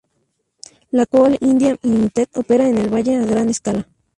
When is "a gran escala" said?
3.17-3.87